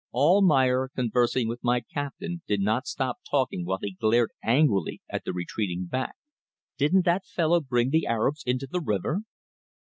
[0.15, 5.31] Almayer conversing with my captain did not stop talking while he glared angrily at the
[5.31, 6.15] retreating back.
[6.79, 9.19] Didn't that fellow bring the Arabs into the river!